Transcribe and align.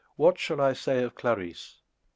What 0.15 0.39
shall 0.39 0.59
I 0.59 0.73
say 0.73 1.03
of 1.03 1.13
Clarisse? 1.13 1.77